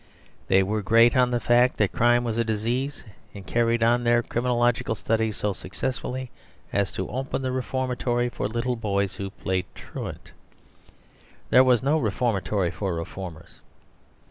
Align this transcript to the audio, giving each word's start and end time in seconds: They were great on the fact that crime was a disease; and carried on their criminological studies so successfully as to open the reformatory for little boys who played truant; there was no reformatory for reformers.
They 0.47 0.63
were 0.63 0.81
great 0.81 1.15
on 1.15 1.29
the 1.29 1.39
fact 1.39 1.77
that 1.77 1.91
crime 1.91 2.23
was 2.23 2.35
a 2.39 2.43
disease; 2.43 3.03
and 3.35 3.45
carried 3.45 3.83
on 3.83 4.03
their 4.03 4.23
criminological 4.23 4.95
studies 4.95 5.37
so 5.37 5.53
successfully 5.53 6.31
as 6.73 6.91
to 6.93 7.07
open 7.07 7.43
the 7.43 7.51
reformatory 7.51 8.27
for 8.29 8.47
little 8.47 8.75
boys 8.75 9.17
who 9.17 9.29
played 9.29 9.67
truant; 9.75 10.31
there 11.51 11.63
was 11.63 11.83
no 11.83 11.99
reformatory 11.99 12.71
for 12.71 12.95
reformers. 12.95 13.61